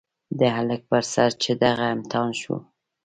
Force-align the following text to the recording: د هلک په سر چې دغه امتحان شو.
د 0.39 0.41
هلک 0.55 0.81
په 0.91 0.97
سر 1.11 1.29
چې 1.41 1.51
دغه 1.63 1.85
امتحان 1.95 2.29
شو. 2.41 2.55